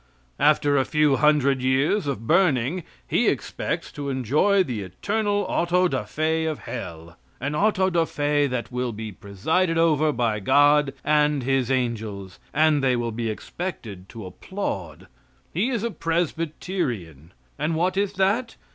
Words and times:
After 0.39 0.77
a 0.77 0.83
few 0.83 1.17
hundred 1.17 1.61
years 1.61 2.07
of 2.07 2.25
burning 2.25 2.81
he 3.07 3.27
expects 3.27 3.91
to 3.91 4.09
enjoy 4.09 4.63
the 4.63 4.81
eternal 4.81 5.43
auto 5.47 5.87
da 5.87 6.05
fe 6.05 6.45
of 6.45 6.57
hell 6.61 7.17
an 7.39 7.53
auto 7.53 7.87
da 7.91 8.05
fe 8.05 8.47
that 8.47 8.71
will 8.71 8.91
be 8.93 9.11
presided 9.11 9.77
over 9.77 10.11
by 10.11 10.39
God 10.39 10.95
and 11.05 11.43
His 11.43 11.69
angels, 11.69 12.39
and 12.51 12.83
they 12.83 12.95
will 12.95 13.11
be 13.11 13.29
expected 13.29 14.09
to 14.09 14.25
applaud. 14.25 15.05
He 15.53 15.69
is 15.69 15.83
a 15.83 15.91
Presbyterian; 15.91 17.31
and 17.59 17.75
what 17.75 17.95
is 17.95 18.13
that? 18.13 18.55